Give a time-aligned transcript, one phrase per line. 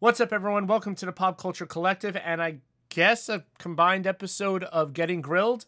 [0.00, 0.66] What's up, everyone?
[0.66, 5.66] Welcome to the Pop Culture Collective, and I guess a combined episode of Getting Grilled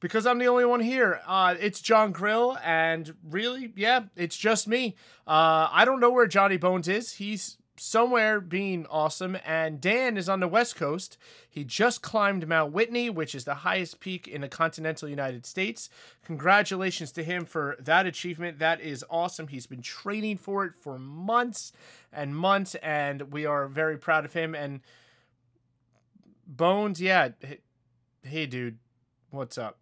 [0.00, 1.22] because I'm the only one here.
[1.26, 4.96] Uh, it's Jon Grill, and really, yeah, it's just me.
[5.26, 7.12] Uh, I don't know where Johnny Bonez is.
[7.14, 11.16] He's somewhere being awesome, and Dan is on the West Coast.
[11.48, 15.88] He just climbed Mount Whitney, which is the highest peak in the continental United States.
[16.22, 18.58] Congratulations to him for that achievement.
[18.58, 19.48] That is awesome.
[19.48, 21.72] He's been training for it for months
[22.12, 24.54] and months, and we are very proud of him.
[24.54, 24.80] And
[26.46, 27.30] Bonez, yeah,
[28.22, 28.78] hey, dude,
[29.30, 29.78] what's up?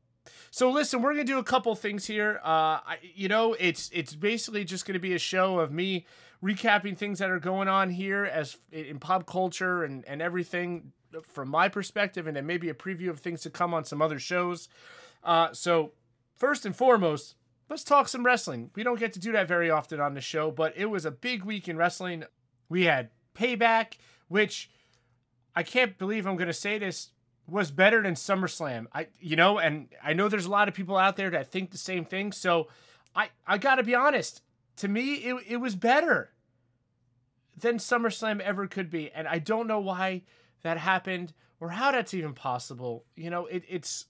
[0.50, 2.40] So listen, we're gonna do a couple things here.
[2.44, 6.06] Uh, I, you know, it's it's basically just gonna be a show of me
[6.42, 10.92] recapping things that are going on here as in pop culture and, and everything
[11.22, 14.18] from my perspective, and then maybe a preview of things to come on some other
[14.18, 14.68] shows.
[15.24, 15.92] Uh, so,
[16.36, 17.34] first and foremost,
[17.68, 18.70] let's talk some wrestling.
[18.74, 21.10] We don't get to do that very often on the show, but it was a
[21.10, 22.24] big week in wrestling.
[22.68, 23.94] We had Payback,
[24.28, 24.70] which
[25.56, 27.10] I can't believe I'm going to say this
[27.48, 28.86] was better than SummerSlam.
[28.92, 31.70] I you know, and I know there's a lot of people out there that think
[31.70, 32.32] the same thing.
[32.32, 32.68] So
[33.16, 34.42] I I got to be honest
[34.78, 36.30] to me, it, it was better
[37.56, 39.10] than SummerSlam ever could be.
[39.10, 40.22] And I don't know why
[40.62, 43.04] that happened or how that's even possible.
[43.16, 44.06] You know, it, it's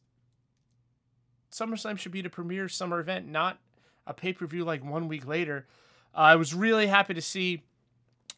[1.51, 3.59] SummerSlam should be the premier summer event, not
[4.07, 5.67] a pay per view like one week later.
[6.15, 7.63] Uh, I was really happy to see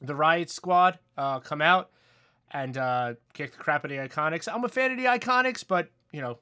[0.01, 1.91] the Riot Squad uh, come out
[2.53, 4.53] and uh, kick the crap out of the Iconics.
[4.53, 6.39] I'm a fan of the Iconics, but, you know,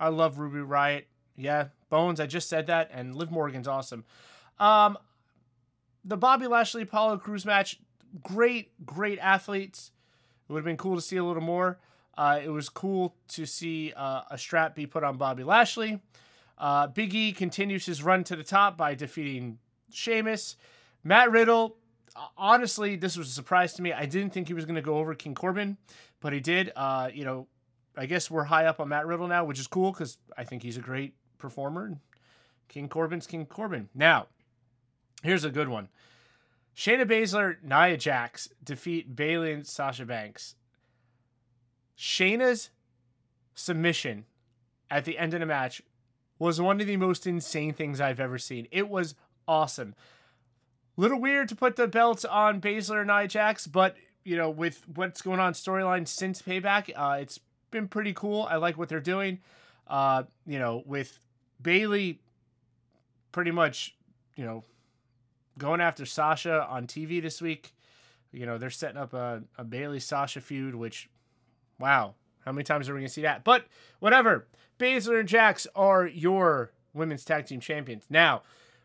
[0.00, 1.06] I love Ruby Riot.
[1.36, 4.04] Yeah, Bonez, I just said that, and Liv Morgan's awesome.
[4.58, 4.98] Um,
[6.04, 7.78] the Bobby Lashley Apollo Crews match,
[8.22, 9.92] great, great athletes.
[10.48, 11.78] It would have been cool to see a little more.
[12.16, 16.00] Uh, it was cool to see uh, a strap be put on Bobby Lashley.
[16.56, 19.58] Uh, Big E continues his run to the top by defeating
[19.92, 20.56] Sheamus.
[21.04, 21.76] Matt Riddle,
[22.36, 23.92] honestly, this was a surprise to me.
[23.92, 25.76] I didn't think he was going to go over King Corbin,
[26.20, 26.72] but he did.
[26.74, 27.46] Uh, you know,
[27.96, 30.62] I guess we're high up on Matt Riddle now, which is cool because I think
[30.62, 31.98] he's a great performer.
[32.68, 33.88] King Corbin's King Corbin.
[33.94, 34.26] Now,
[35.22, 35.88] Here's a good one.
[36.76, 40.54] Shayna Baszler, Nia Jax defeat Bayley and Sasha Banks.
[41.98, 42.70] Shayna's
[43.54, 44.26] submission
[44.88, 45.82] at the end of the match
[46.38, 48.68] was one of the most insane things I've ever seen.
[48.70, 49.16] It was
[49.48, 49.96] awesome.
[50.96, 54.84] Little weird to put the belts on Baszler and Nia Jax, but you know, with
[54.94, 57.40] what's going on storyline since Payback, uh, it's
[57.70, 58.46] been pretty cool.
[58.48, 59.40] I like what they're doing.
[59.86, 61.18] Uh, you know, with
[61.60, 62.20] Bayley,
[63.32, 63.96] pretty much,
[64.36, 64.64] you know,
[65.58, 67.74] going after Sasha on TV this week.
[68.32, 71.08] You know, they're setting up a, a Bayley Sasha feud, which,
[71.78, 72.14] wow,
[72.44, 73.44] how many times are we going to see that?
[73.44, 73.66] But
[74.00, 74.46] whatever.
[74.78, 78.04] Baszler and Jax are your women's tag team champions.
[78.08, 78.42] Now,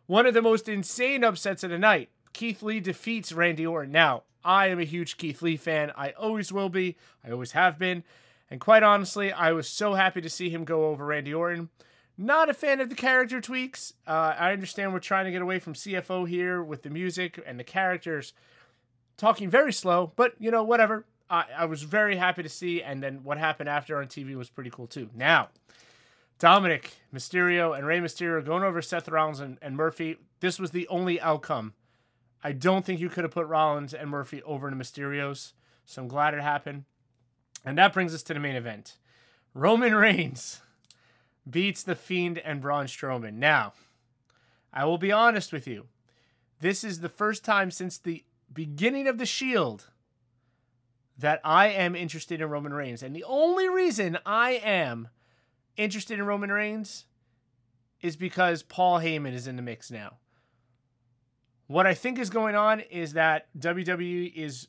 [0.07, 3.91] one of the most insane upsets of the night Keith Lee defeats Randy Orton.
[3.91, 5.91] Now, I am a huge Keith Lee fan.
[5.95, 6.97] I always will be.
[7.25, 8.03] I always have been.
[8.49, 11.69] And quite honestly, I was so happy to see him go over Randy Orton.
[12.17, 13.93] Not a fan of the character tweaks.
[14.05, 17.59] Uh, I understand we're trying to get away from CFO here with the music and
[17.59, 18.33] the characters
[19.17, 21.05] talking very slow, but you know, whatever.
[21.29, 24.49] I, I was very happy to see, and then what happened after on TV was
[24.49, 25.09] pretty cool too.
[25.15, 25.49] Now,
[26.37, 30.17] Dominic Mysterio and Rey Mysterio going over Seth Rollins and, and Murphy.
[30.39, 31.73] This was the only outcome.
[32.43, 35.53] I don't think you could have put Rollins and Murphy over to Mysterios,
[35.85, 36.83] so I'm glad it happened.
[37.65, 38.97] And that brings us to the main event
[39.53, 40.61] Roman Reigns
[41.49, 43.33] beats The Fiend and Braun Strowman.
[43.33, 43.73] Now,
[44.71, 45.87] I will be honest with you.
[46.59, 49.89] This is the first time since the beginning of The Shield
[51.17, 53.03] that I am interested in Roman Reigns.
[53.03, 55.09] And the only reason I am
[55.77, 57.05] interested in Roman Reigns
[58.01, 60.17] is because Paul Heyman is in the mix now.
[61.67, 64.67] What I think is going on is that WWE is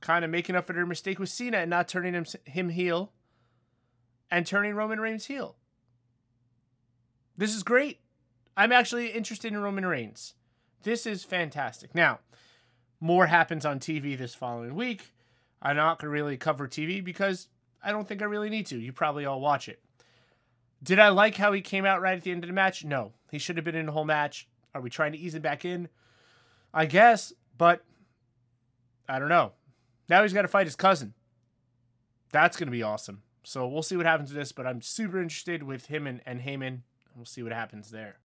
[0.00, 3.12] kind of making up for their mistake with Cena and not turning him, him heel
[4.30, 5.56] and turning Roman Reigns heel.
[7.36, 8.00] This is great.
[8.56, 10.34] I'm actually interested in Roman Reigns.
[10.82, 11.94] This is fantastic.
[11.94, 12.20] Now,
[13.00, 15.12] more happens on TV this following week.
[15.60, 17.48] I'm not going to really cover TV because
[17.82, 18.78] I don't think I really need to.
[18.78, 19.80] You probably all watch it.
[20.82, 22.84] Did I like how he came out right at the end of the match?
[22.84, 23.12] No.
[23.30, 24.46] He should have been in the whole match.
[24.74, 25.88] Are we trying to ease him back in?
[26.72, 27.82] I guess, but
[29.08, 29.52] I don't know.
[30.08, 31.14] Now he's got to fight his cousin.
[32.30, 33.22] That's going to be awesome.
[33.44, 36.40] So we'll see what happens with this, but I'm super interested with him and, and
[36.40, 36.80] Heyman.
[37.16, 38.18] We'll see what happens there.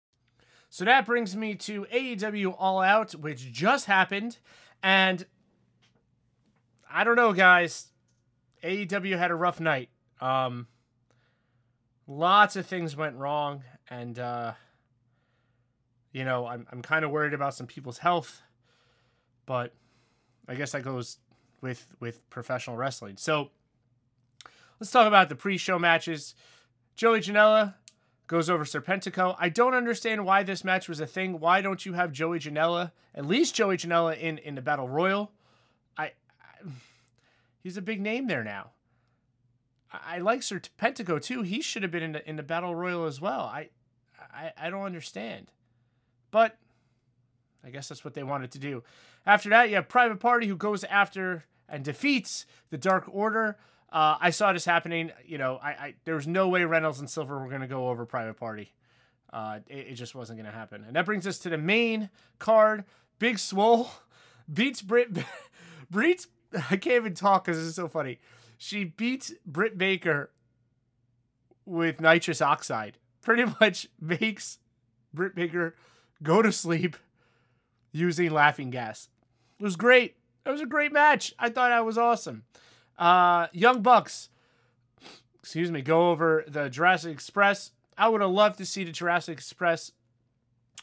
[0.70, 4.38] So that brings me to AEW All Out, which just happened.
[4.82, 5.24] And
[6.90, 7.88] I don't know, guys.
[8.62, 9.88] AEW had a rough night.
[10.20, 10.66] Um,
[12.06, 13.62] lots of things went wrong.
[13.88, 14.52] And, uh,
[16.12, 18.42] you know, I'm, I'm kind of worried about some people's health.
[19.46, 19.72] But
[20.46, 21.18] I guess that goes
[21.60, 23.16] with with professional wrestling.
[23.16, 23.50] So
[24.80, 26.34] let's talk about the pre-show matches.
[26.94, 27.74] Joey Janela
[28.28, 29.34] goes over Serpentico.
[29.38, 31.40] I don't understand why this match was a thing.
[31.40, 35.32] Why don't you have Joey Janela, at least Joey Janela in in the Battle Royal?
[35.96, 36.04] I,
[36.40, 36.68] I
[37.62, 38.70] he's a big name there now.
[39.90, 41.42] I, like Serpentico too.
[41.42, 43.40] He should have been in the in the Battle Royal as well.
[43.40, 43.70] I
[44.32, 45.50] I, I don't understand.
[46.30, 46.58] But
[47.64, 48.82] I guess that's what they wanted to do.
[49.26, 53.56] After that, you have Private Party who goes after and defeats the Dark Order.
[53.90, 55.12] Uh, I saw this happening.
[55.24, 57.88] You know, I, I there was no way Reynolds and Silver were going to go
[57.88, 58.72] over Private Party.
[59.32, 60.84] Uh, it, it just wasn't going to happen.
[60.86, 62.84] And that brings us to the main card.
[63.18, 63.90] Big Swole
[64.52, 65.10] beats Britt.
[65.90, 66.26] beats.
[66.54, 68.18] I can't even talk because is so funny.
[68.56, 70.30] She beats Britt Baker
[71.64, 72.98] with nitrous oxide.
[73.22, 74.58] Pretty much makes
[75.14, 75.76] Britt Baker
[76.22, 76.96] go to sleep
[77.92, 79.08] using laughing gas.
[79.58, 80.16] It was great.
[80.44, 81.34] It was a great match.
[81.38, 82.44] I thought that was awesome.
[82.98, 84.28] Uh, Young Bucks,
[85.38, 87.70] excuse me, go over the Jurassic Express.
[87.96, 89.92] I would have loved to see the Jurassic Express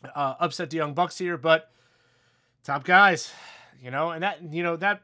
[0.04, 1.72] uh, upset the Young Bucks here, but
[2.64, 3.32] top guys,
[3.82, 5.02] you know, and that you know that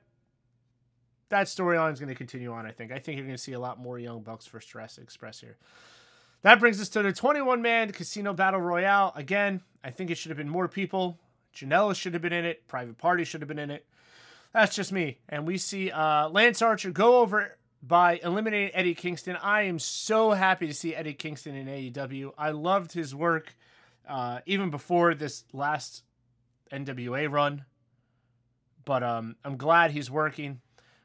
[1.29, 2.65] that storyline is going to continue on.
[2.65, 2.91] I think.
[2.91, 5.57] I think you're going to see a lot more Young Bucks versus Jurassic Express here.
[6.43, 9.13] That brings us to the 21 man Casino Battle Royale.
[9.15, 11.19] Again, I think it should have been more people.
[11.55, 12.67] Janela should have been in it.
[12.67, 13.85] Private Party should have been in it.
[14.53, 15.19] That's just me.
[15.29, 19.37] And we see uh, Lance Archer go over by eliminating Eddie Kingston.
[19.37, 22.31] I am so happy to see Eddie Kingston in AEW.
[22.37, 23.55] I loved his work
[24.07, 26.03] uh, even before this last
[26.71, 27.65] NWA run.
[28.83, 30.59] But um, I'm glad he's working.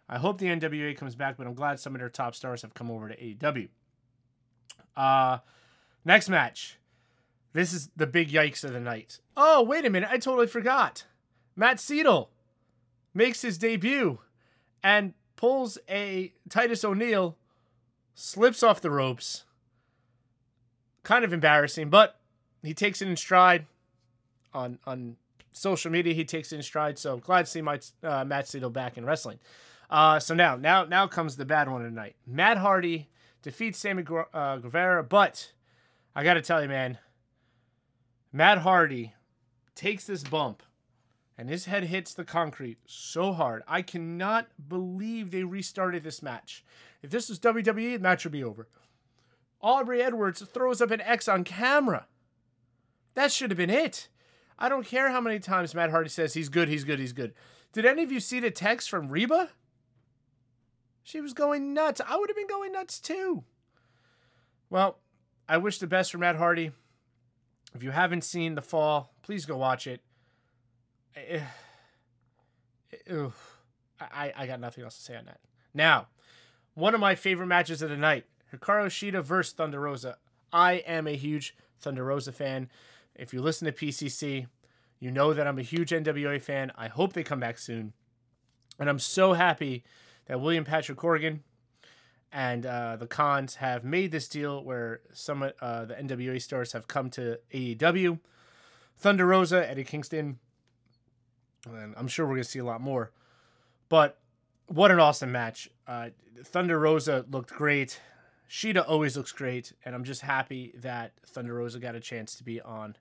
[0.09, 2.75] I hope the NWA comes back, but I'm glad some of their top stars have
[2.75, 3.69] come over to AEW.
[4.97, 5.39] Uh,
[6.05, 6.79] next match.
[7.53, 9.21] This is the big yikes of the night.
[9.37, 10.09] Oh, wait a minute.
[10.13, 11.05] I totally forgot.
[11.55, 12.29] Matt Sydal
[13.17, 14.19] makes his debut
[14.83, 17.37] and pulls a Titus O'Neil,
[18.15, 19.45] slips off the ropes.
[21.03, 22.19] Kind of embarrassing, but
[22.63, 23.67] he takes it in stride
[24.53, 25.17] on on
[25.53, 26.13] social media.
[26.15, 26.99] He takes it in stride.
[26.99, 29.39] So glad to see my, uh, Matt Sydal back in wrestling.
[29.89, 32.17] Uh, so now, now, now comes the bad one tonight.
[32.27, 33.09] Matt Hardy
[33.43, 34.05] defeats Sammy
[34.35, 35.53] uh, Guevara, but
[36.15, 36.99] I got to tell you, man,
[38.33, 39.15] Matt Hardy
[39.77, 40.63] takes this bump
[41.39, 43.63] and his head hits the concrete so hard.
[43.69, 46.65] I cannot believe they restarted this match.
[47.03, 48.69] If this was WWE, the match would be over.
[49.61, 52.07] Aubrey Edwards throws up an X on camera.
[53.15, 54.09] That should have been it.
[54.59, 57.35] I don't care how many times Matt Hardy says he's good, he's good, he's good.
[57.73, 59.49] Did any of you see the text from Reby?
[61.03, 62.01] She was going nuts.
[62.07, 63.45] I would have been going nuts too.
[64.71, 64.99] Well,
[65.49, 66.73] I wish the best for Matt Hardy.
[67.75, 70.01] If you haven't seen The Fall, please go watch it.
[73.09, 73.29] Eh,
[74.01, 75.41] I, I got nothing else to say on that.
[75.75, 76.09] Now,
[76.75, 80.19] one of my favorite matches of the night Hikaru Shida versus Thunder Rosa.
[80.53, 82.71] I am a huge Thunder Rosa fan.
[83.15, 84.47] If you listen to PCC,
[84.99, 86.73] you know that I'm a huge NWA fan.
[86.77, 87.93] I hope they come back soon.
[88.79, 89.85] And I'm so happy
[90.27, 91.41] that William Patrick Corgan
[92.33, 96.89] and uh, the Khans have made this deal where some uh, the NWA stars have
[96.89, 98.21] come to AEW.
[98.99, 100.39] Thunder Rosa, Eddie Kingston,
[101.67, 103.13] and I'm sure we're gonna see a lot more.
[103.89, 104.19] But
[104.67, 105.71] what an awesome match!
[105.87, 106.11] Uh,
[106.45, 108.01] Thunder Rosa looked great.
[108.49, 112.45] Shida always looks great, and I'm just happy that Thunder Rosa got a chance to
[112.45, 112.95] be on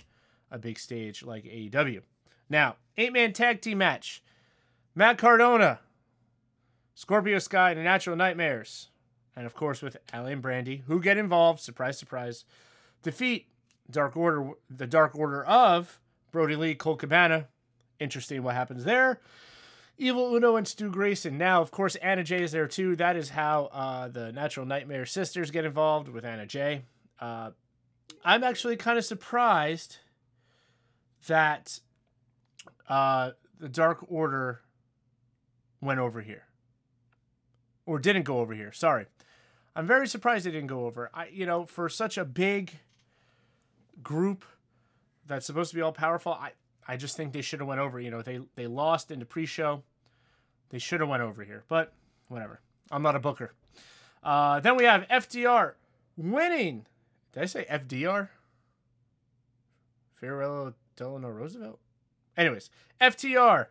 [0.50, 2.02] a big stage like AEW.
[2.50, 4.24] Now, eight man tag team match:
[4.96, 5.80] Matt Cardona,
[6.94, 8.90] Scorpio Sky, and Natural Nightmares
[9.36, 12.46] and of course with Allie and Brandi, who get involved, surprise, surprise,
[13.04, 13.48] defeat
[13.90, 16.00] Dark Order, the Dark Order of
[16.32, 17.48] Brodie Lee, Colt Cabana.
[18.00, 19.20] Interesting what happens there.
[19.98, 21.38] Evil Uno and Stu Grayson.
[21.38, 22.96] Now, of course, Anna Jay is there too.
[22.98, 26.82] That is how uh, the Natural Nightmare sisters get involved with Anna Jay.
[27.20, 27.52] Uh,
[28.24, 29.98] I'm actually kind of surprised
[31.28, 31.80] that
[32.90, 34.62] uh, the Dark Order
[35.80, 36.44] went over here.
[37.86, 38.72] Or didn't go over here.
[38.74, 39.06] Sorry.
[39.76, 41.10] I'm very surprised they didn't go over.
[41.14, 42.80] I, you know, for such a big
[44.02, 44.44] group
[45.28, 46.52] that's supposed to be all powerful, I,
[46.88, 48.00] I just think they should have went over.
[48.00, 49.84] You know, they they lost in the pre-show.
[50.70, 51.94] They should have went over here, but
[52.28, 52.60] whatever.
[52.92, 53.54] I'm not a booker.
[54.24, 55.74] Uh, then we have FDR
[56.18, 56.86] winning.
[57.34, 58.30] Did I say FDR?
[60.16, 61.80] Farewell Delano Roosevelt.
[62.38, 63.68] Anyways, FTR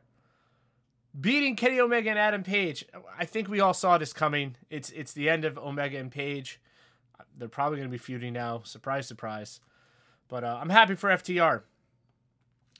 [1.18, 2.84] beating Kenny Omega and Adam Page.
[3.18, 4.56] I think we all saw this coming.
[4.70, 6.60] It's it's the end of Omega and Page.
[7.36, 8.62] They're probably going to be feuding now.
[8.64, 9.60] Surprise, surprise.
[10.28, 11.62] But uh, I'm happy for FTR.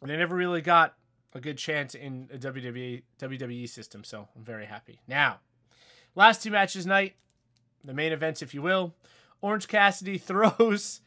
[0.04, 0.94] They never really got
[1.34, 4.04] a good chance in a WWE WWE system.
[4.04, 5.00] So I'm very happy.
[5.08, 5.40] Now,
[6.14, 7.14] last two matches night,
[7.82, 8.94] the main events, if you will.
[9.40, 11.00] Orange Cassidy throws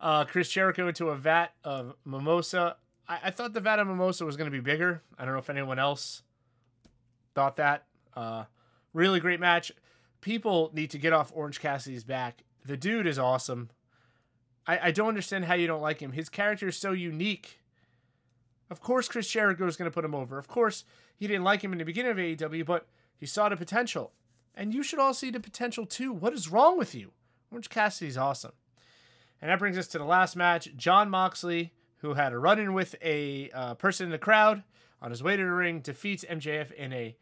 [0.00, 2.76] uh, Chris Jericho into a vat of mimosa.
[3.08, 5.02] I, I thought the vat of mimosa was going to be bigger.
[5.18, 6.22] I don't know if anyone else
[7.34, 7.84] thought that.
[8.14, 8.44] Uh,
[8.92, 9.72] really great match.
[10.20, 12.42] People need to get off Orange Cassidy's back.
[12.64, 13.70] The dude is awesome.
[14.66, 16.12] I, I don't understand how you don't like him.
[16.12, 17.60] His character is so unique.
[18.70, 20.38] Of course, Chris Jericho is going to put him over.
[20.38, 20.84] Of course,
[21.16, 24.12] he didn't like him in the beginning of AEW, but he saw the potential.
[24.54, 26.12] And you should all see the potential too.
[26.12, 27.12] What is wrong with you?
[27.50, 28.52] Orange Cassidy's awesome.
[29.40, 30.74] And that brings us to the last match.
[30.76, 34.62] Jon Moxley, who had a run in with a uh, person in the crowd
[35.00, 37.16] on his way to the ring, defeats MJF in a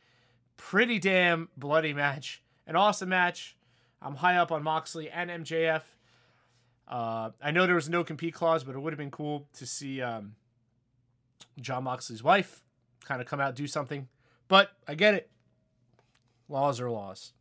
[0.56, 2.42] pretty damn bloody match.
[2.66, 3.56] An awesome match.
[4.00, 5.82] I'm high up on Moxley and MJF.
[6.86, 9.66] Uh, I know there was no compete clause, but it would have been cool to
[9.66, 10.34] see um,
[11.60, 12.64] Jon Moxley's wife
[13.04, 14.08] kind of come out do something.
[14.48, 15.30] But I get it.
[16.48, 17.32] Laws are laws.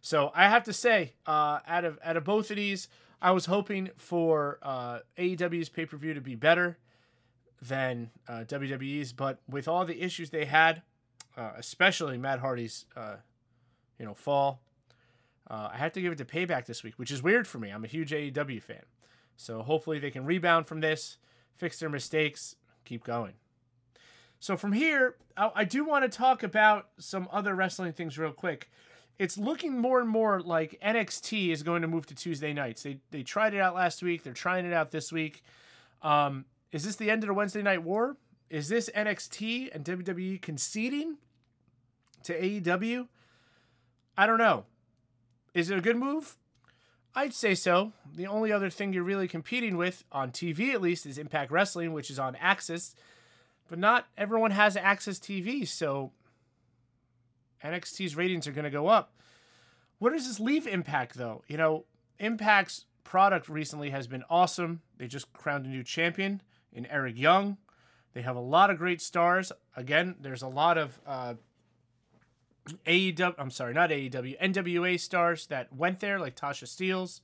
[0.00, 2.88] So I have to say, uh, out of out of both of these,
[3.20, 6.78] I was hoping for uh, AEW's pay per view to be better
[7.62, 10.82] than uh, WWE's, but with all the issues they had,
[11.36, 13.16] uh, especially Matt Hardy's, uh,
[13.98, 14.60] you know, fall,
[15.48, 17.70] uh, I have to give it to Payback this week, which is weird for me.
[17.70, 18.82] I'm a huge AEW fan.
[19.36, 21.18] So hopefully they can rebound from this,
[21.56, 23.34] fix their mistakes, keep going.
[24.40, 28.70] So from here, I, do want to talk about some other wrestling things real quick.
[29.18, 32.82] It's looking more and more like NXT is going to move to Tuesday nights.
[32.82, 34.24] They they tried it out last week.
[34.24, 35.44] They're trying it out this week.
[36.02, 38.16] Um, is this the end of the Wednesday Night War?
[38.50, 41.18] Is this NXT and WWE conceding
[42.24, 43.06] to AEW?
[44.16, 44.64] I don't know.
[45.54, 46.36] Is it a good move?
[47.14, 47.92] I'd say so.
[48.14, 51.92] The only other thing you're really competing with, on TV at least, is Impact Wrestling,
[51.92, 52.94] which is on AXS.
[53.68, 56.12] But not everyone has AXS TV, so
[57.62, 59.14] NXT's ratings are going to go up.
[59.98, 61.42] Where does this leave Impact, though?
[61.46, 61.84] You know,
[62.18, 64.80] Impact's product recently has been awesome.
[64.96, 66.42] They just crowned a new champion
[66.72, 67.58] in Eric Young.
[68.14, 69.52] They have a lot of great stars.
[69.76, 71.34] Again, there's a lot of uh,
[72.86, 77.20] AEW, I'm sorry, not AEW, NWA stars that went there, like Tasha Steelz.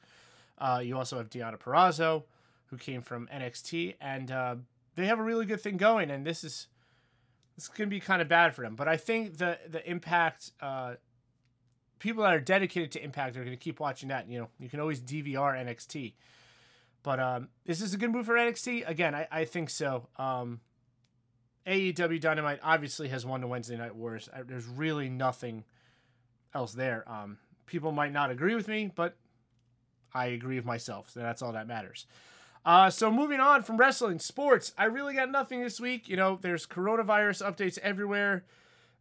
[0.59, 2.25] Uh, you also have Deonna Purrazzo,
[2.66, 4.57] who came from NXT, and uh,
[4.97, 6.11] they have a really good thing going.
[6.11, 6.66] And this is
[7.57, 8.75] this is gonna be kind of bad for them.
[8.75, 10.95] But I think the the Impact uh,
[12.00, 14.28] people that are dedicated to Impact are gonna keep watching that.
[14.28, 16.14] You know, you can always DVR NXT.
[17.04, 18.88] But um, is this a good move for NXT?
[18.88, 20.09] Again, I, I think so.
[20.16, 20.61] Um,
[21.67, 24.29] AEW Dynamite obviously has won the Wednesday Night Wars.
[24.47, 25.65] There's really nothing
[26.55, 27.05] else there.
[27.07, 29.17] Um, people might not agree with me, but
[30.15, 31.11] I agree with myself.
[31.11, 32.07] So that's all that matters.
[32.65, 34.73] Uh, so moving on from wrestling, sports.
[34.77, 36.09] I really got nothing this week.
[36.09, 38.45] You know, there's coronavirus updates everywhere.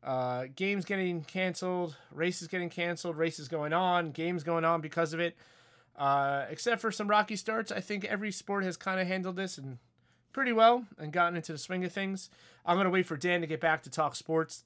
[0.03, 5.19] Uh, games getting canceled, races getting canceled, races going on, games going on because of
[5.19, 5.35] it.
[5.97, 9.57] Uh, except for some rocky starts, I think every sport has kind of handled this
[9.57, 9.79] and
[10.37, 12.29] pretty well and gotten into the swing of things.
[12.63, 14.65] I'm going to wait for Dan to get back to talk sports.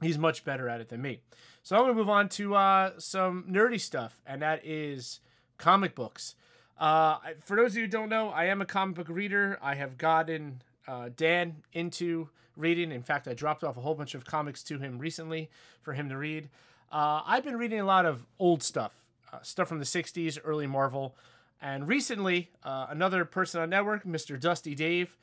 [0.00, 1.20] He's much better at it than me.
[1.62, 5.20] So I'm going to move on to uh, some nerdy stuff, and that is
[5.56, 6.34] comic books.
[6.80, 9.56] Uh, for those of you who don't know, I am a comic book reader.
[9.62, 12.90] I have gotten uh, Dan into reading.
[12.90, 15.48] In fact, I dropped off a whole bunch of comics to him recently
[15.82, 16.48] for him to read.
[16.90, 20.66] Uh, I've been reading a lot of old stuff, uh, stuff from the 60s, early
[20.66, 21.14] Marvel.
[21.62, 24.38] And recently, uh, another person on network, Mr.
[24.38, 25.16] Dusty Dave,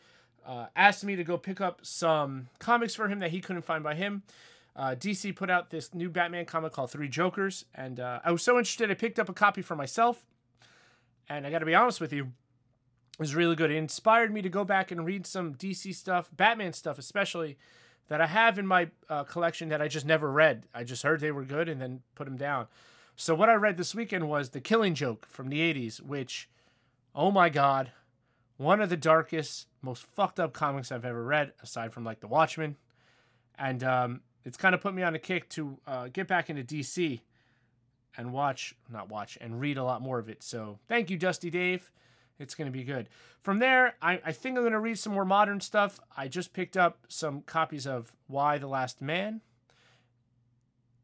[0.47, 3.83] uh, asked me to go pick up some comics for him that he couldn't find
[3.83, 4.23] by him.
[4.73, 8.41] Uh, DC put out this new Batman comic called Three Jokers, and uh, I was
[8.41, 10.25] so interested, I picked up a copy for myself.
[11.27, 13.69] And I got to be honest with you, it was really good.
[13.69, 17.57] It inspired me to go back and read some DC stuff, Batman stuff especially,
[18.07, 20.65] that I have in my uh, collection that I just never read.
[20.73, 22.67] I just heard they were good and then put them down.
[23.19, 26.47] So what I read this weekend was The Killing Joke from the 80s, which,
[27.13, 27.91] oh my God,
[28.55, 32.29] one of the darkest, most fucked up comics I've ever read, aside from like The
[32.29, 32.77] Watchmen.
[33.57, 36.63] And um, it's kind of put me on a kick to uh, get back into
[36.63, 37.19] DC
[38.15, 40.41] and watch, not watch, and read a lot more of it.
[40.41, 41.91] So thank you, Dusty Dave.
[42.39, 43.09] It's going to be good.
[43.41, 45.99] From there, I, I think I'm going to read some more modern stuff.
[46.15, 49.41] I just picked up some copies of Y the Last Man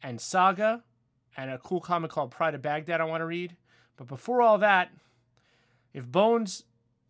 [0.02, 0.84] and Saga
[1.38, 3.56] and a cool comic called Pride of Baghdad I want to read.
[3.98, 4.92] But before all that,
[5.94, 6.64] if Bonez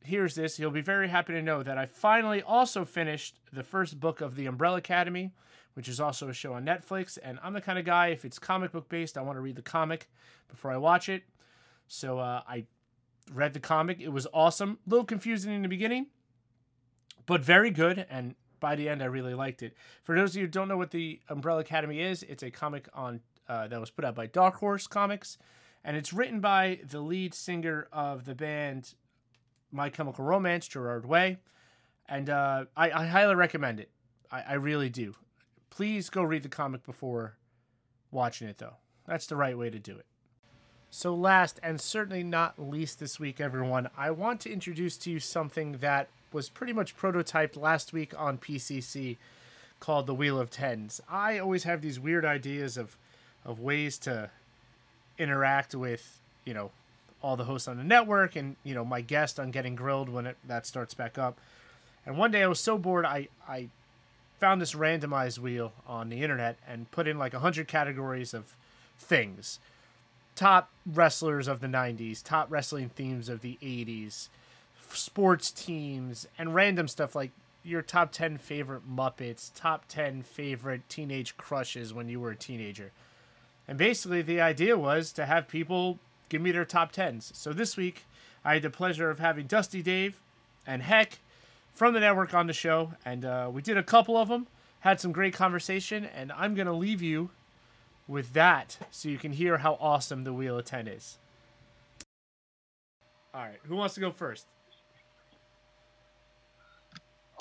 [0.04, 4.00] hears this, he'll be very happy to know that I finally also finished the first
[4.00, 5.32] book of The Umbrella Academy,
[5.74, 7.18] which is also a show on Netflix.
[7.22, 9.56] And I'm the kind of guy, if it's comic book based, I want to read
[9.56, 10.10] the comic
[10.48, 11.24] before I watch it.
[11.88, 12.66] So uh, I
[13.34, 14.00] read the comic.
[14.00, 14.80] It was awesome.
[14.86, 16.08] A little confusing in the beginning,
[17.26, 18.06] but very good.
[18.10, 19.76] And by the end, I really liked it.
[20.04, 22.88] For those of you who don't know what the Umbrella Academy is, it's a comic
[22.94, 25.38] on uh, that was put out by Dark Horse Comics,
[25.84, 28.94] and it's written by the lead singer of the band
[29.72, 31.38] My Chemical Romance, Gerard Way,
[32.08, 33.90] and uh, I, I highly recommend it.
[34.32, 35.16] I, I really do.
[35.70, 37.38] Please go read the comic before
[38.12, 38.76] watching it, though.
[39.08, 40.06] That's the right way to do it.
[40.90, 45.20] So, last and certainly not least this week, everyone, I want to introduce to you
[45.20, 49.18] something that was pretty much prototyped last week on PCC
[49.80, 51.02] called the Wheel of Tens.
[51.10, 52.98] I always have these weird ideas of,
[53.46, 54.30] of ways to
[55.18, 56.72] interact with, you know,
[57.22, 60.28] all the hosts on the network and, you know, my guest on Getting Grilled when
[60.28, 61.38] it, that starts back up.
[62.06, 63.70] And one day I was so bored, I, I
[64.40, 68.56] found this randomized wheel on the internet and put in like 100 categories of
[68.98, 69.60] things
[70.36, 74.28] top wrestlers of the 90s, top wrestling themes of the 80s,
[74.90, 77.32] sports teams, and random stuff like
[77.64, 82.92] your top 10 favorite Muppets, top 10 favorite teenage crushes when you were a teenager.
[83.68, 87.36] And basically, the idea was to have people give me their top 10s.
[87.36, 88.06] So this week,
[88.44, 90.22] I had the pleasure of having Dusty Dave
[90.68, 91.20] and Hec
[91.74, 94.48] from the network on the show, and uh, we did a couple of them,
[94.82, 97.32] had some great conversation, and I'm going to leave you
[98.08, 101.18] with that so you can hear how awesome the Wheel of 10 is.
[103.34, 104.46] All right, who wants to go first?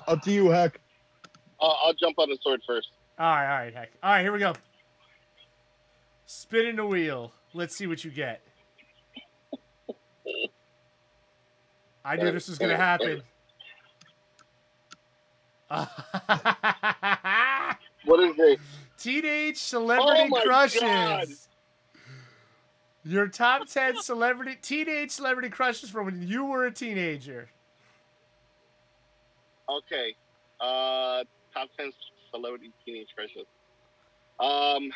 [0.08, 0.80] Up to you, Hec.
[1.60, 2.88] I'll, I'll jump on the sword first.
[3.18, 3.92] All right, all right, Hec.
[4.02, 4.54] All right, here we go.
[6.26, 7.32] Spinning the wheel.
[7.52, 8.40] Let's see what you get.
[12.04, 13.22] I knew this was going to happen.
[18.04, 18.60] What is it?
[18.98, 20.80] Teenage celebrity Oh crushes.
[20.80, 21.26] God.
[23.02, 27.48] Your top 10 celebrity teenage celebrity crushes from when you were a teenager.
[29.68, 30.14] Okay.
[30.60, 31.92] Uh, top ten
[32.30, 33.46] celebrity teenage crushes.
[34.38, 34.90] Um.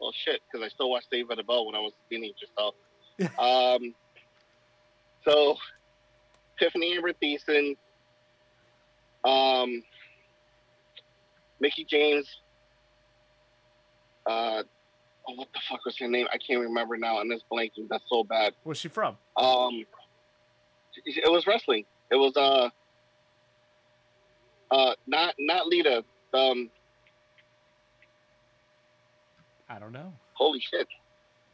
[0.00, 2.46] Well, shit, because I still watched Saved by the Bell when I was a teenager.
[2.56, 2.74] So,
[3.42, 3.94] um.
[5.24, 5.56] So,
[6.60, 7.76] Tiffani Amber Thiessen.
[9.24, 9.82] Um.
[11.60, 12.26] Mickie James.
[14.26, 14.62] Uh.
[15.28, 16.26] Oh, what the fuck was her name?
[16.32, 17.88] I can't remember now, and it's blanking.
[17.90, 18.52] That's so bad.
[18.62, 19.16] Where's she from?
[19.36, 19.84] Um,
[21.04, 21.84] it was wrestling.
[22.12, 22.70] It was uh,
[24.70, 26.04] uh, not not Lita.
[26.32, 26.70] Um,
[29.68, 30.12] I don't know.
[30.34, 30.86] holy shit,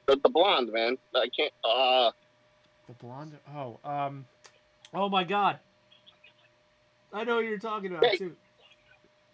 [0.07, 0.96] the, the blonde man.
[1.14, 1.53] I can't.
[1.64, 2.11] Uh,
[2.88, 3.38] The blonde.
[3.55, 4.27] Oh, um.
[4.92, 5.59] Oh my god.
[7.12, 8.16] I know what you're talking about Hey.
[8.18, 8.37] too.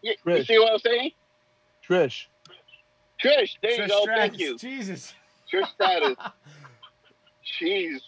[0.03, 0.47] you, you Trish.
[0.47, 1.11] see what I'm saying?
[1.89, 2.27] Trish.
[3.25, 4.03] Trish, there you go.
[4.03, 4.17] Stratus.
[4.17, 5.13] Thank you, Jesus.
[5.53, 6.17] Trish Stratus.
[7.61, 7.99] Jeez,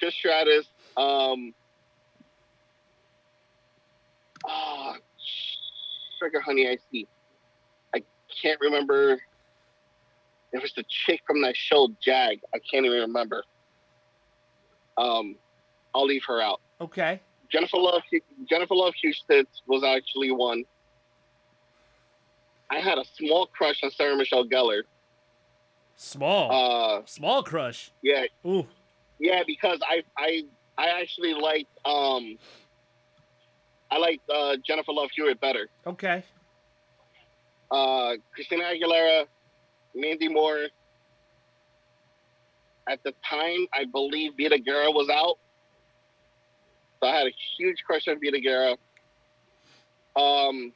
[0.00, 0.66] Trish Stratus.
[0.96, 1.54] Um,
[4.44, 4.94] ah,
[6.20, 7.06] Sugar Honey I see.
[7.94, 8.02] I
[8.42, 9.18] can't remember.
[10.56, 12.40] It was the chick from that show, Jag.
[12.54, 13.44] I can't even remember.
[14.96, 15.36] Um,
[15.94, 16.60] I'll leave her out.
[16.80, 17.20] Okay.
[17.52, 18.02] Jennifer Love
[18.48, 20.64] Jennifer Love Hewitt was actually one.
[22.70, 24.82] I had a small crush on Sarah Michelle Gellar.
[25.96, 26.50] Small.
[26.98, 27.90] Uh, Small crush.
[28.02, 28.66] yeah, Ooh.
[29.18, 30.42] yeah, because I I
[30.76, 32.36] I actually liked um
[33.90, 35.68] I liked uh, Jennifer Love Hewitt better.
[35.86, 36.24] Okay.
[37.70, 39.26] Uh, Christina Aguilera,
[39.96, 40.66] Mandy Moore.
[42.88, 45.38] At the time, I believe Vida Guerra was out,
[47.02, 48.76] so I had a huge crush on Vida Guerra.
[50.14, 50.72] Um,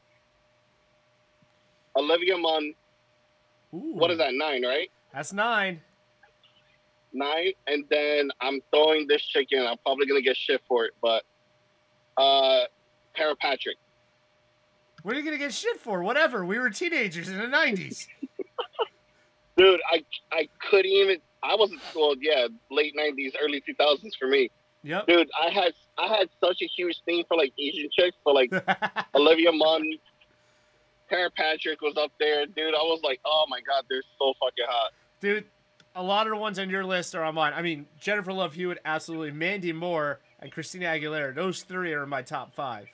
[1.96, 2.74] Olivia Munn.
[3.72, 3.92] Ooh.
[3.94, 4.34] What is that?
[4.34, 4.90] Nine, right?
[5.14, 5.80] That's nine.
[7.12, 9.64] nine, and then I'm throwing this chick in.
[9.64, 11.22] I'm probably gonna get shit for it, but
[12.16, 12.64] uh,
[13.14, 13.76] Tera Patrick.
[15.04, 16.02] What are you gonna get shit for?
[16.02, 16.44] Whatever.
[16.44, 18.08] We were teenagers in the '90s.
[19.60, 21.18] Dude, I I couldn't even.
[21.42, 24.50] I wasn't well, yeah, late '90s, early 2000s for me,
[24.84, 25.06] Yep.
[25.06, 25.28] dude.
[25.38, 28.50] I had I had such a huge thing for like Asian chicks, for like
[29.14, 29.84] Olivia Munn,
[31.10, 32.74] Tera Patrick was up there, dude.
[32.74, 34.92] I was like, oh my god, they're so fucking hot.
[35.20, 35.44] Dude,
[35.94, 37.52] a lot of the ones on your list are on mine.
[37.54, 39.30] I mean, Jennifer Love Hewitt, absolutely.
[39.32, 41.34] Mandy Moore and Christina Aguilera.
[41.34, 42.88] Those three are in my top five.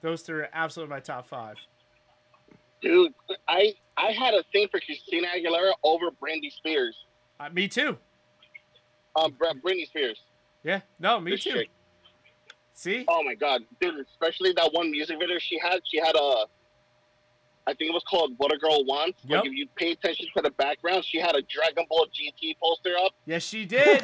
[0.00, 1.56] Those three are absolutely my top five.
[2.80, 3.12] Dude,
[3.46, 6.96] I I had a thing for Christina Aguilera over Brandy Spears.
[7.38, 7.98] Uh, me too.
[9.16, 10.18] Um, Br- Britney Spears.
[10.64, 10.80] Yeah.
[10.98, 11.50] No, me This too.
[11.52, 11.70] chick.
[12.74, 13.04] See?
[13.06, 13.94] Oh my god, dude!
[14.12, 15.80] Especially that one music video she had.
[15.84, 16.46] She had a,
[17.66, 19.40] I think it was called "What a Girl Wants." Yep.
[19.40, 22.94] Like if you pay attention to the background, she had a Dragon Ball GT poster
[23.04, 23.12] up.
[23.26, 24.02] Yes, she did.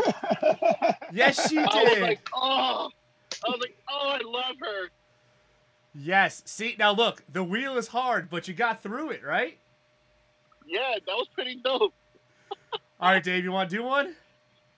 [1.12, 1.66] yes, she did.
[1.68, 2.02] I was did.
[2.02, 2.90] like, oh,
[3.46, 4.88] I was like, oh, I love her.
[5.94, 6.42] Yes.
[6.44, 9.58] See, now look, the wheel is hard, but you got through it, right?
[10.68, 11.94] Yeah, that was pretty dope.
[13.00, 14.14] All right, Dave, you want to do one?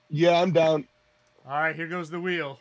[0.09, 0.87] Yeah, I'm down.
[1.47, 2.59] All right, here goes the wheel.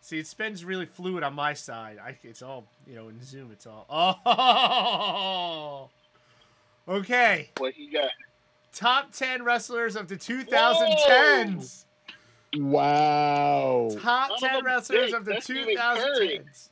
[0.00, 1.98] See, it spins really fluid on my side.
[1.98, 3.86] I, it's all, you know, in Zoom, it's all.
[3.90, 5.90] Oh!
[6.88, 7.50] Okay.
[7.58, 8.10] What you got?
[8.72, 11.84] Top 10 wrestlers of the 2010s.
[12.56, 13.88] Wow.
[13.98, 16.68] Top Son 10 wrestlers bitch, of the that's 2010s.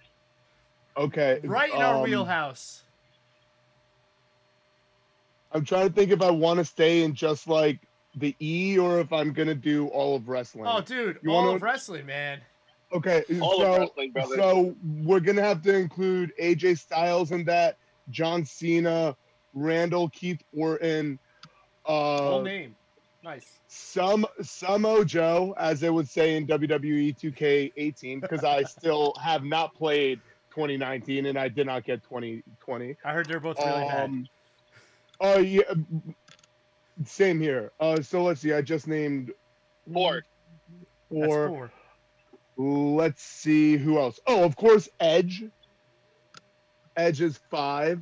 [0.96, 1.40] Okay.
[1.42, 2.83] Right in our um, wheelhouse.
[5.54, 7.78] I'm trying to think if I want to stay in just like
[8.16, 10.66] the E or if I'm gonna do all of wrestling.
[10.66, 12.40] Oh, dude, You all wanna- of wrestling, man.
[12.92, 14.36] Okay, All so of wrestling, brother.
[14.36, 17.76] so we're gonna have to include AJ Styles in that,
[18.10, 19.16] John Cena,
[19.54, 21.18] Randall, Keith Orton,
[21.86, 22.74] Full uh, name.
[23.22, 23.58] Nice.
[23.68, 29.74] some Samoa Joe, as they would say in WWE 2K18, because I still have not
[29.74, 32.96] played 2019 and I did not get 2020.
[33.04, 34.28] I heard they're both really bad.
[35.20, 35.62] Um, oh yeah,
[37.04, 37.72] same here.
[37.80, 38.52] Uh, so let's see.
[38.52, 39.32] I just named
[39.92, 40.24] Four.
[41.10, 41.48] That's four.
[41.48, 41.70] four.
[42.56, 44.20] Let's see who else.
[44.26, 45.44] Oh, of course, Edge.
[46.96, 48.00] Edge is five.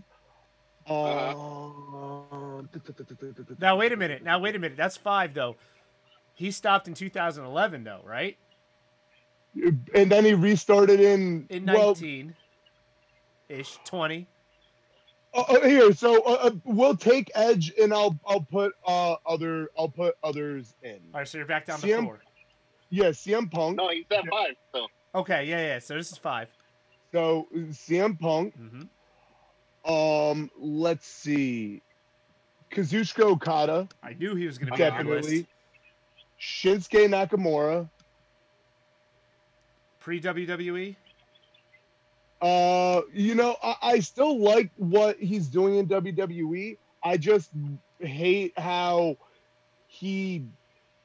[0.86, 1.34] Uh,
[3.58, 4.22] Now, wait a minute.
[4.22, 4.76] Now, wait a minute.
[4.76, 5.56] That's five, though.
[6.34, 8.36] He stopped in 2011, though, right?
[9.94, 12.34] and then he restarted in, In well 19
[13.50, 14.26] ish, 20.
[15.34, 15.92] Uh, uh, here.
[15.92, 20.74] So uh, uh, we'll take Edge, and I'll I'll put uh other I'll put others
[20.82, 21.00] in.
[21.12, 22.20] All right, so you're back down to CM four.
[22.90, 23.76] Yeah, CM Punk.
[23.76, 24.54] No, he's at five.
[24.74, 25.78] So Okay, yeah, yeah.
[25.78, 26.48] So this is five.
[27.12, 28.54] So CM Punk.
[28.54, 31.82] hmm Um, let's see.
[32.70, 35.46] Kazuchika Okada, I knew he was going to be on your definitely.
[36.40, 37.88] Shinsuke Nakamura.
[40.00, 40.96] Pre WWE.
[42.42, 46.76] Uh, you know, I, I still like what he's doing in WWE.
[47.02, 47.50] I just
[48.00, 49.16] hate how
[49.86, 50.44] he.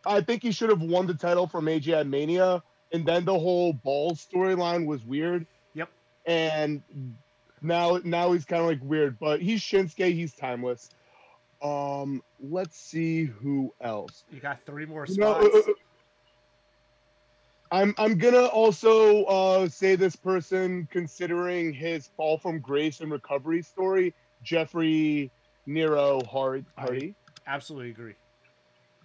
[0.05, 3.37] I think he should have won the title from AJ at Mania, and then the
[3.37, 5.45] whole ball storyline was weird.
[5.75, 5.89] Yep.
[6.25, 6.81] And
[7.61, 10.13] now, now he's kind of like weird, but he's Shinsuke.
[10.13, 10.89] He's timeless.
[11.61, 14.23] Um, let's see who else.
[14.31, 15.55] You got three more You know, spots.
[15.55, 15.73] uh, uh,
[17.71, 23.61] I'm I'm gonna also uh, say this person, considering his fall from grace and recovery
[23.61, 25.31] story, Jeffrey
[25.65, 27.15] Nero Hard I- Hardy.
[27.45, 28.15] Absolutely agree.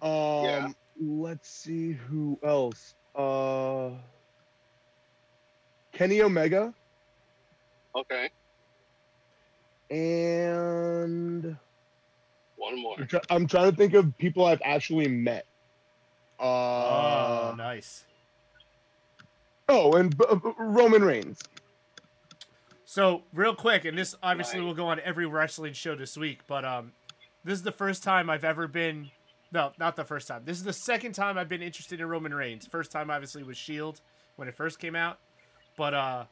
[0.01, 0.67] Um, Yeah.
[1.01, 2.95] let's see who else.
[3.15, 3.91] Uh,
[5.93, 6.73] Kenny Omega
[7.95, 8.29] okay,
[9.89, 11.55] and
[12.55, 12.95] one more.
[12.99, 15.45] I'm, try- I'm trying to think of people I've actually met.
[16.39, 16.43] Uh,
[17.51, 18.03] oh, nice.
[19.73, 21.41] Oh, and B- B- Roman Reigns.
[22.85, 24.65] So, real quick, and this obviously Right.
[24.67, 26.93] will go on every wrestling show this week, but um,
[27.43, 29.09] this is the first time I've ever been.
[29.51, 30.43] No, not the first time.
[30.45, 32.67] This is the second time I've been interested in Roman Reigns.
[32.67, 34.01] First time, obviously, was Shield
[34.35, 35.19] when it first came out,
[35.75, 36.25] but uh,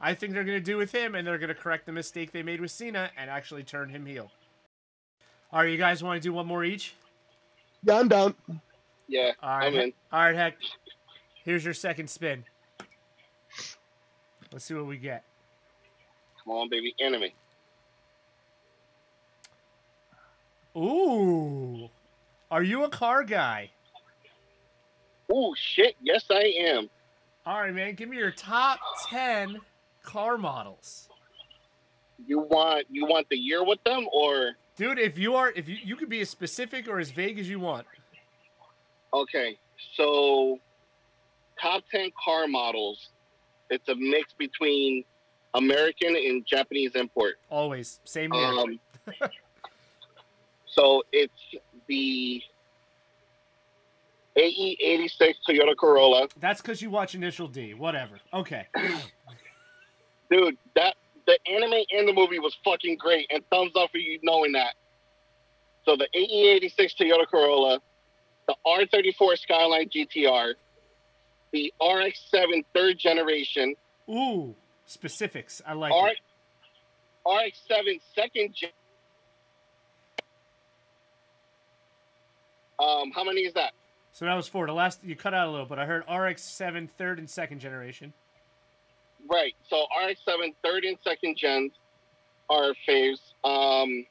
[0.00, 2.60] I think they're gonna do with him, and they're gonna correct the mistake they made
[2.60, 4.32] with Cena and actually turn him heel.
[5.52, 6.94] All right, you guys want to do one more each?
[7.84, 8.34] Yeah, I'm down.
[9.06, 9.92] Yeah, All right, I'm in.
[10.12, 10.56] all right, Hec.
[11.44, 12.44] Here's your second spin.
[14.54, 15.24] Let's see what we get.
[16.44, 17.34] Come on, baby, enemy.
[20.76, 21.88] Ooh,
[22.52, 23.72] are you a car guy?
[25.28, 25.96] Oh shit!
[26.00, 26.88] Yes, I am.
[27.44, 27.94] All right, man.
[27.94, 29.58] Give me your top ten
[30.04, 31.08] car models,
[32.24, 35.00] You want you want the year with them or dude.
[35.00, 37.58] If you are, if you you could be as specific or as vague as you
[37.58, 37.88] want.
[39.12, 39.58] okay?
[39.96, 40.60] So,
[41.60, 43.08] top ten car models.
[43.70, 45.04] It's a mix between
[45.54, 47.38] American and Japanese import.
[47.50, 48.44] Always same here.
[48.44, 48.80] Um,
[50.66, 51.32] so it's
[51.86, 52.42] the
[54.36, 56.28] AE86 Toyota Corolla.
[56.40, 57.74] That's because you watch Initial D.
[57.74, 58.18] Whatever.
[58.32, 58.66] Okay.
[60.30, 60.96] Dude, that
[61.26, 64.74] the anime and the movie was fucking great, and thumbs up for you knowing that.
[65.84, 67.80] So the AE86 Toyota Corolla,
[68.48, 70.54] the R34 Skyline GTR,
[71.54, 73.76] the RX7 third generation,
[74.10, 74.54] Ooh,
[74.86, 75.62] specifics.
[75.64, 76.18] I like R- it.
[77.24, 78.70] RX7 second gen.
[82.78, 83.72] Um, how many is that?
[84.12, 84.66] So that was four.
[84.66, 88.12] The last you cut out a little, but I heard RX-7 third and second generation.
[89.30, 89.54] Right.
[89.70, 91.72] So RX-7 third and second gens
[92.50, 93.20] are faves.
[93.44, 94.04] Um,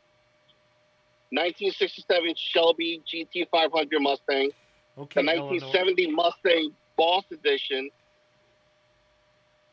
[1.31, 4.49] 1967 Shelby GT500 Mustang,
[4.97, 5.21] Okay.
[5.23, 5.49] the Eleanor.
[5.49, 7.89] 1970 Mustang Boss Edition,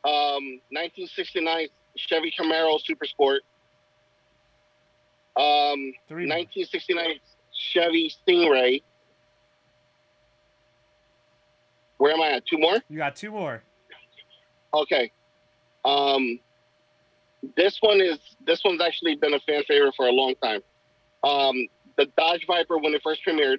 [0.03, 3.43] Um, 1969 Chevy Camaro Super Sport.
[5.35, 7.19] Um, 1969
[7.53, 8.81] Chevy Stingray.
[11.97, 12.45] Where am I at?
[12.47, 12.77] Two more?
[12.89, 13.61] You got two more.
[14.73, 15.11] Okay.
[15.85, 16.39] Um,
[17.55, 20.61] this one is this one's actually been a fan favorite for a long time.
[21.23, 23.57] Um, the Dodge Viper when it first premiered,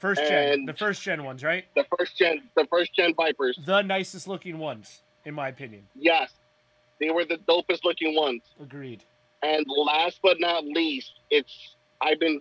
[0.00, 0.66] first gen.
[0.66, 1.64] The first gen ones, right?
[1.76, 3.58] the first gen, the first gen Vipers.
[3.64, 5.86] The nicest looking ones, in my opinion.
[5.94, 6.32] Yes,
[6.98, 8.42] they were the dopest looking ones.
[8.60, 9.04] Agreed.
[9.42, 12.40] And last but not least, it's I've been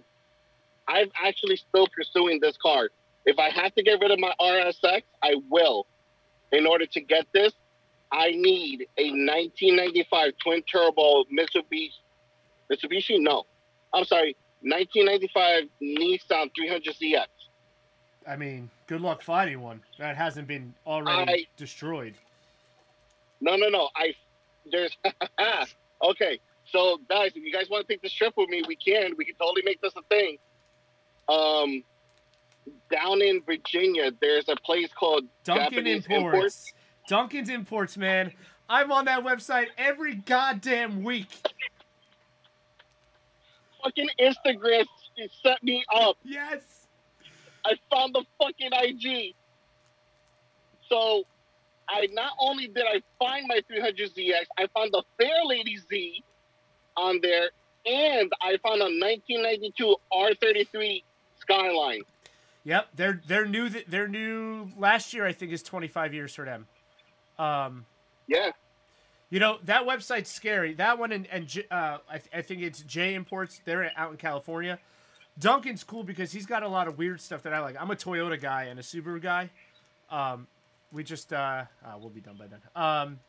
[0.87, 2.89] I've actually still pursuing this car.
[3.25, 5.85] If I have to get rid of my RSX, I will.
[6.51, 7.53] In order to get this,
[8.11, 11.91] I need a 1995 twin turbo Mitsubishi
[12.71, 13.19] Mitsubishi?
[13.19, 13.45] No.
[13.93, 17.25] I'm sorry, 1995 Nissan 300ZX.
[18.27, 22.15] I mean, good luck finding one that hasn't been already I- destroyed.
[23.41, 23.89] No, no, no.
[23.95, 24.13] I
[24.71, 24.95] there's
[26.03, 26.39] okay.
[26.71, 29.13] So guys, if you guys want to take this trip with me, we can.
[29.17, 30.37] We can totally make this a thing.
[31.27, 31.83] Um,
[32.91, 36.33] down in Virginia, there's a place called Duncan Japanese Imports.
[36.35, 36.73] Imports.
[37.07, 38.33] Duncan's Imports, man.
[38.69, 41.27] I'm on that website every goddamn week.
[43.83, 44.85] Fucking Instagram
[45.41, 46.17] set me up.
[46.23, 46.61] Yes.
[47.69, 49.35] I found the fucking IG.
[50.89, 51.23] So,
[51.87, 56.23] I not only did I find my 300ZX, I found the Fair Lady Z
[56.97, 57.49] on there,
[57.85, 61.03] and I found a 1992 R33
[61.39, 62.01] Skyline.
[62.65, 63.69] Yep, they're they're new.
[63.69, 64.69] th- They're new.
[64.77, 66.67] Last year, I think, is 25 years for them.
[67.39, 67.85] Um,
[68.27, 68.51] Yeah,
[69.29, 70.73] you know that website's scary.
[70.73, 73.61] That one and and uh, I, th- I think it's J Imports.
[73.63, 74.77] They're out in California.
[75.39, 77.75] Duncan's cool because he's got a lot of weird stuff that I like.
[77.79, 79.49] I'm a Toyota guy and a Subaru guy.
[80.09, 80.47] Um,
[80.91, 82.59] we just uh, uh we'll be done by then.
[82.75, 83.19] Um,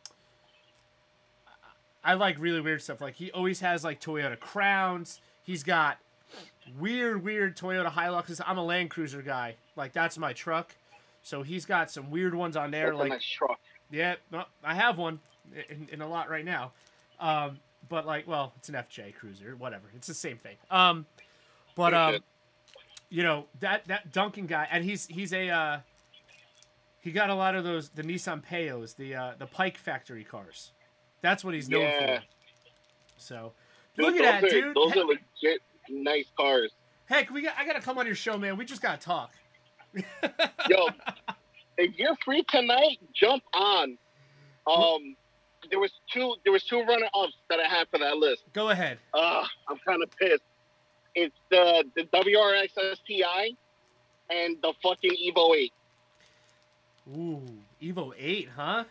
[2.03, 3.01] I like really weird stuff.
[3.01, 5.21] Like he always has like Toyota Crowns.
[5.43, 5.97] He's got
[6.79, 8.41] weird, weird Toyota Hiluxes.
[8.45, 9.55] I'm a Land Cruiser guy.
[9.75, 10.75] Like that's my truck.
[11.23, 12.87] So he's got some weird ones on there.
[12.87, 13.59] that's like a nice truck.
[13.91, 15.19] yeah, no, I have one
[15.69, 16.71] in, in a lot right now.
[17.19, 19.83] Um, but like, well, it's an FJ Cruiser, whatever.
[19.95, 20.55] It's the same thing.
[20.71, 21.05] Um,
[21.75, 22.17] but um,
[23.09, 25.79] you know that that Duncan guy, and he's he's a uh,
[27.01, 30.71] he got a lot of those the Nissan Payos, the uh, the Pike factory cars.
[31.21, 32.19] That's what he's known Yeah.
[32.19, 32.23] for.
[33.17, 33.53] So
[33.95, 34.75] Dude, look at that, are, dude.
[34.75, 36.71] Those Hec, are legit nice cars.
[37.05, 38.57] Hec, we got I gotta come on your show, man.
[38.57, 39.31] We just gotta talk.
[39.93, 40.87] Yo,
[41.77, 43.97] if you're free tonight, jump on.
[44.67, 45.15] Um,
[45.69, 46.35] there was two.
[46.43, 48.43] There was two runner ups that I had for that list.
[48.53, 48.97] Go ahead.
[49.13, 50.43] Uh, I'm kind of pissed.
[51.15, 53.51] It's the the WRX STI
[54.29, 55.73] and the fucking Evo 8.
[57.17, 57.41] Ooh,
[57.81, 58.83] Evo Eight, huh?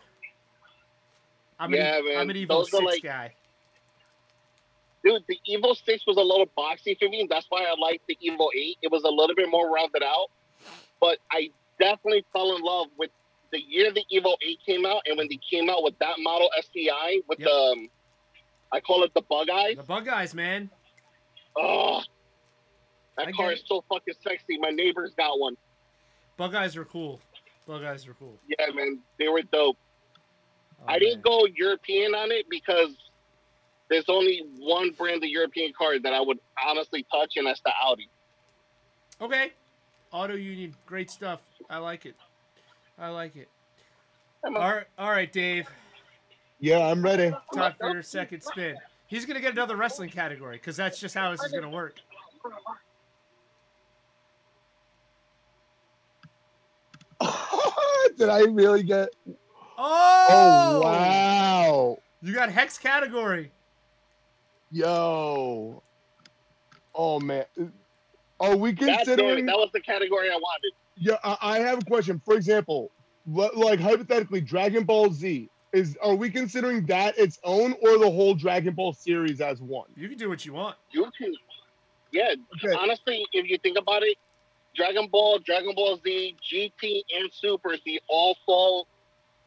[1.59, 2.17] I'm Yeah, an, man.
[2.19, 3.33] I'm an Evo Those Six like- guy.
[5.03, 7.21] Dude, the Evo 6 was a little boxy for me.
[7.21, 8.77] And that's why I liked the Evo 8.
[8.83, 10.27] It was a little bit more rounded out.
[10.99, 13.09] But I definitely fell in love with
[13.51, 16.51] the year the Evo 8 came out and when they came out with that model
[16.61, 17.47] STI with Yep.
[17.49, 17.89] the, um,
[18.71, 19.77] I call it the bug eyes.
[19.77, 20.69] The bug eyes, man.
[21.55, 22.01] Oh,
[23.17, 24.57] that get car is so fucking sexy.
[24.57, 25.55] My neighbors got one.
[26.37, 27.19] Bug eyes are cool.
[27.67, 28.37] Bug eyes are cool.
[28.47, 29.77] Yeah, man, they were dope.
[30.81, 32.95] Oh, I didn't go European on it because
[33.89, 37.71] there's only one brand of European car that I would honestly touch, and that's the
[37.83, 38.09] Audi.
[39.19, 39.51] Okay.
[40.11, 41.41] Auto Union, great stuff.
[41.69, 42.15] I like it.
[42.97, 43.47] I like it.
[44.43, 45.67] I'm All a- right, all right, Dave.
[46.59, 47.31] Yeah, I'm ready.
[47.53, 48.75] Time for your second spin.
[49.11, 51.99] He's gonna get another wrestling category because that's just how this is gonna work.
[58.17, 59.09] Did I really get?
[59.77, 63.51] Oh, Oh wow, You got Hec's category.
[64.71, 65.83] yo.
[66.95, 67.43] Oh man,
[68.39, 69.45] are we That's considering?
[69.45, 70.71] That was the category I wanted.
[70.95, 72.21] Yeah, I, I have a question.
[72.23, 72.91] For example,
[73.25, 75.97] like hypothetically, Dragon Ball Z is.
[76.01, 79.87] Are we considering that its own or the whole Dragon Ball series as one?
[79.95, 80.75] You can do what you want.
[80.91, 81.33] You can,
[82.11, 82.33] yeah.
[82.63, 82.75] Okay.
[82.75, 84.17] Honestly, if you think about it,
[84.75, 88.87] Dragon Ball, Dragon Ball Z, GT, and Super, they all fall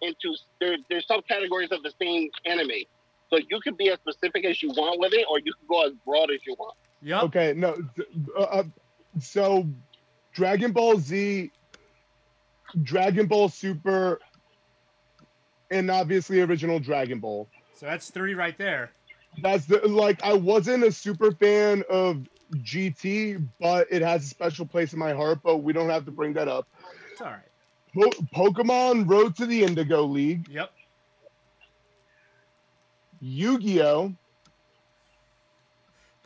[0.03, 0.77] into there.
[0.89, 2.85] There's subcategories of the same anime.
[3.31, 5.87] So you could be as specific as you want with it, or you can go
[5.87, 6.77] as broad as you want.
[7.03, 7.23] Yeah.
[7.23, 7.77] Okay, no.
[8.37, 8.63] Uh, uh,
[9.21, 9.67] so,
[10.33, 11.51] Dragon Ball Z,
[12.83, 14.21] Dragon Ball Super,
[15.75, 17.49] and obviously original Dragon Ball.
[17.75, 18.91] So that's three right there.
[19.43, 20.23] That's the like.
[20.23, 22.27] I wasn't a super fan of
[22.59, 25.41] GT, but it has a special place in my heart.
[25.43, 26.69] But we don't have to bring that up.
[27.13, 27.41] It's all right.
[27.95, 30.71] Po- Pokemon Road to the Indigo League, Yep.
[33.21, 34.13] Yu-Gi-Oh.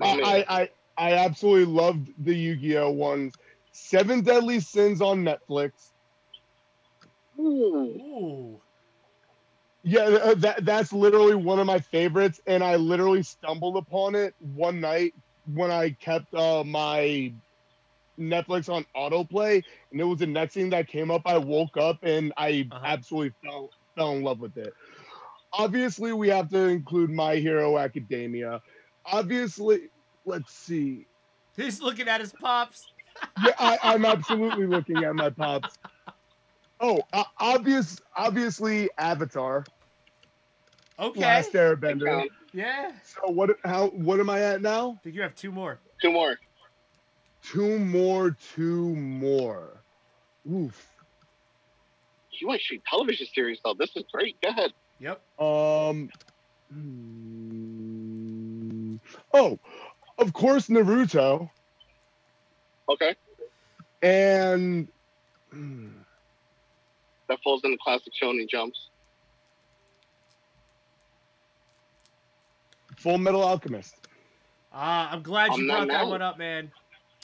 [0.01, 0.05] Oh.
[0.05, 3.35] I, I I absolutely loved the Yu-Gi-Oh ones.
[3.73, 5.73] Seven Deadly Sins on Netflix.
[7.39, 7.43] Ooh.
[7.45, 8.61] Ooh.
[9.89, 14.35] Yeah, uh, that that's literally one of my favorites, and I literally stumbled upon it
[14.39, 15.15] one night
[15.47, 17.33] when I kept uh, my
[18.21, 21.23] Netflix on autoplay, and it was the next thing that came up.
[21.25, 22.85] I woke up and I Uh-huh.
[22.85, 24.75] absolutely fell fell in love with it.
[25.55, 28.61] Obviously, we have to include My Hero Academia.
[29.07, 29.89] Obviously,
[30.27, 31.07] let's see.
[31.57, 32.87] He's looking at his pops.
[33.43, 35.79] Yeah, I, I'm absolutely looking at my pops.
[36.81, 39.65] Oh, uh, obvious, obviously, Avatar,
[40.99, 41.21] Okay.
[41.21, 42.07] Last Airbender.
[42.07, 42.31] Count.
[42.53, 42.91] Yeah.
[43.05, 43.51] So what?
[43.65, 43.89] How?
[43.89, 44.97] What am I at now?
[44.99, 45.79] I think you have two more.
[46.03, 46.37] Two more.
[47.43, 48.37] Two more.
[48.55, 49.81] Two more.
[50.51, 50.87] Oof.
[52.33, 53.75] You want straight television series though?
[53.79, 54.41] This is great.
[54.43, 54.73] Go ahead.
[55.01, 55.21] Yep.
[55.41, 56.11] Um.
[56.73, 58.97] hmm.
[59.33, 59.59] Oh,
[60.19, 61.51] of course, Naruto
[62.89, 63.15] Okay.
[64.03, 64.89] and.
[65.51, 65.89] hmm,
[67.29, 68.89] That falls in the classic shonen jumps.
[72.99, 73.95] Full Metal Alchemist.
[74.73, 76.71] Ah, I'm glad you I'm brought that one up, man.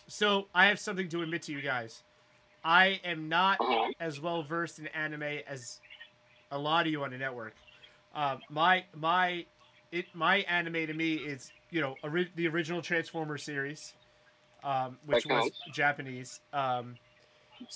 [0.06, 2.02] So I have something to admit to you guys.
[2.64, 3.90] I am not Uh-huh.
[4.00, 5.80] as well versed in anime as
[6.50, 7.54] a lot of you on the network.
[8.14, 9.44] Uh, my my
[9.92, 13.94] it my anime to me is you know ori- the original Transformer series,
[14.62, 15.60] um, which That was counts.
[15.72, 16.40] Japanese.
[16.52, 16.96] Um,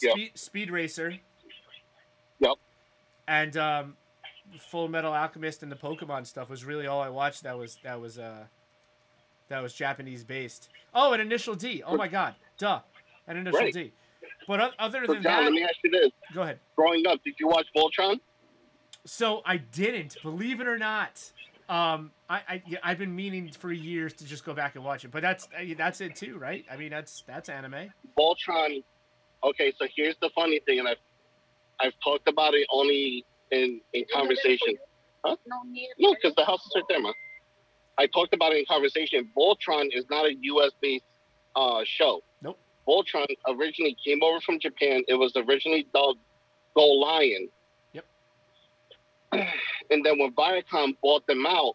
[0.03, 0.13] Yep.
[0.13, 1.17] Speed, Speed Racer.
[2.41, 2.55] Yep.
[3.29, 3.97] And um,
[4.71, 7.43] Full Metal Alchemist and the Pokemon stuff was really all I watched.
[7.43, 8.45] That was that was uh
[9.49, 10.69] that was Japanese based.
[10.95, 11.83] Oh, and Initial D.
[11.85, 12.81] Oh my God, duh,
[13.27, 13.73] an Initial Right.
[13.73, 13.93] D.
[14.47, 16.59] But other So than Jon, let that, me ask you this: go ahead.
[16.77, 18.19] Growing up, did you watch Voltron?
[19.05, 21.33] So I didn't, believe it or not.
[21.69, 25.05] Um, I, I yeah, I've been meaning for years to just go back and watch
[25.05, 26.65] it, but that's uh, that's it too, right?
[26.71, 27.93] I mean, that's that's anime.
[28.19, 28.83] Voltron.
[29.45, 30.97] Okay, so here's the funny thing, and I've
[31.81, 34.77] I've talked about it only in in conversation.
[35.25, 35.37] Huh?
[35.99, 37.13] No, because the house is right there, man.
[37.99, 39.29] I talked about it in conversation.
[39.37, 40.71] Voltron is not a U.S.
[40.81, 41.05] based
[41.57, 42.23] uh, show.
[42.43, 42.59] Nope.
[42.87, 45.03] Voltron originally came over from Japan.
[45.09, 46.21] It was originally dubbed
[46.75, 47.49] Go Lion.
[47.93, 48.05] Yep.
[49.91, 51.75] And then when Viacom bought them out,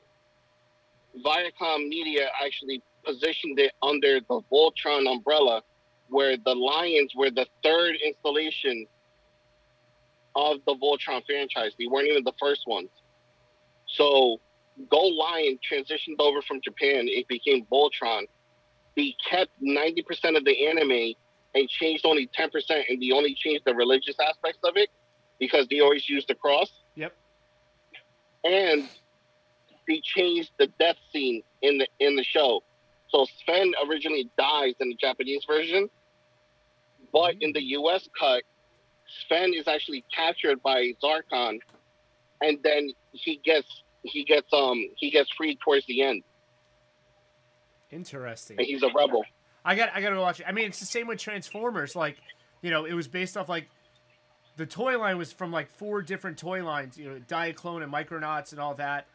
[1.26, 5.64] Viacom Media actually positioned it under the Voltron umbrella,
[6.10, 8.86] where the Lions were the third installation
[10.36, 11.72] of the Voltron franchise.
[11.78, 12.90] They weren't even the first ones.
[13.88, 14.40] So
[14.90, 17.08] Go Lion transitioned over from Japan.
[17.08, 18.24] It became Voltron.
[18.96, 21.14] They kept 90% of the anime
[21.56, 22.50] and changed only 10%,
[22.90, 24.90] and they only changed the religious aspects of it
[25.40, 26.72] because they always used the cross.
[26.96, 27.14] Yep.
[28.44, 28.90] And
[29.88, 32.64] they changed the death scene in the in the show.
[33.10, 35.90] So Sven originally dies in the Japanese version,
[37.12, 38.44] but in the US cut,
[39.26, 41.60] Sven is actually captured by Zarkon,
[42.42, 46.24] and then he gets he gets um he gets freed towards the end,
[47.92, 48.58] Interesting.
[48.58, 49.24] and he's a rebel.
[49.66, 50.46] I got I got to watch it.
[50.48, 51.96] I mean, it's the same with Transformers.
[51.96, 52.18] Like,
[52.62, 53.70] you know, it was based off like
[54.58, 56.98] the toy line was from like four different toy lines.
[56.98, 59.08] You know, Diaclone and Micronauts and all that.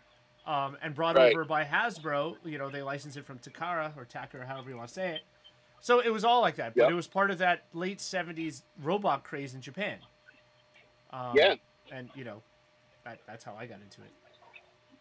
[0.46, 1.30] Um, and brought Right.
[1.34, 2.36] over by Hasbro.
[2.44, 5.20] You know, they licensed it from Takara or Takara, however you want to say it.
[5.80, 6.90] So it was all like that, but Yep.
[6.90, 9.98] it was part of that late '70s robot craze in Japan.
[11.10, 11.54] Um, Yeah.
[11.92, 12.42] and you know,
[13.04, 14.12] that, that's how I got into it.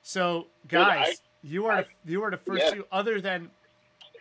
[0.02, 2.72] So, Dude, I- guys, you are the, you are the first Yeah.
[2.72, 3.52] two, other than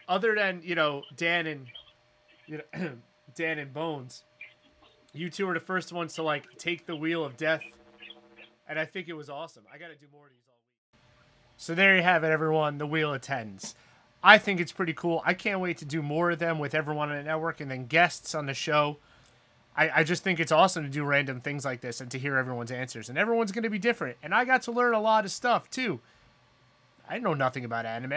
[0.08, 1.68] other than you know Dan and
[2.46, 2.92] you know
[3.34, 4.22] Dan and Bonez.
[5.12, 7.62] You two are the first ones to like take the wheel of death,
[8.68, 9.64] and I think it was awesome.
[9.72, 10.56] I got to do more of these all
[10.94, 11.00] week.
[11.56, 12.78] So there you have it, everyone.
[12.78, 13.74] The wheel of tens.
[14.26, 15.22] I think it's pretty cool.
[15.24, 17.86] I can't wait to do more of them with everyone on the network and then
[17.86, 18.96] guests on the show.
[19.76, 22.36] I, I just think it's awesome to do random things like this and to hear
[22.36, 23.08] everyone's answers.
[23.08, 24.16] And everyone's going to be different.
[24.24, 26.00] And I got to learn a lot of stuff too.
[27.08, 28.12] I know nothing about anime.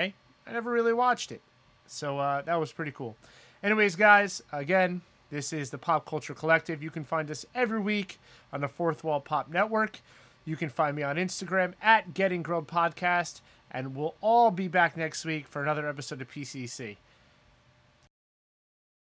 [0.47, 1.41] I never really watched it.
[1.86, 3.16] So uh, that was pretty cool.
[3.62, 6.82] Anyways, guys, again, this is the Pop Culture Collective.
[6.82, 8.20] You can find us every week
[8.51, 10.01] on the Fourth Wall Pop Network.
[10.43, 13.41] You can find me on Instagram at Getting Grilled Podcast.
[13.72, 16.97] And we'll all be back next week for another episode of PCC.